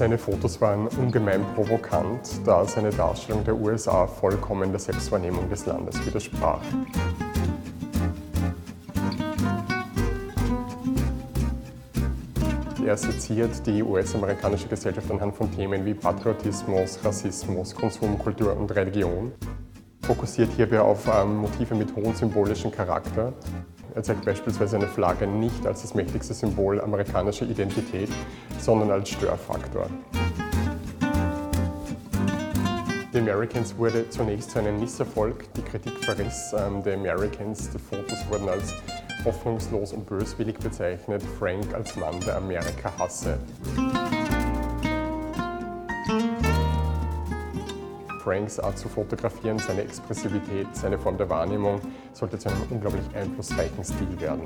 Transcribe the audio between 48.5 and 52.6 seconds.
Art zu fotografieren, seine Expressivität, seine Form der Wahrnehmung sollte zu